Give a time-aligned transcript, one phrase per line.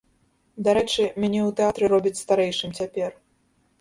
[0.67, 3.11] Дарэчы, мяне ў тэатры робяць старэйшым цяпер.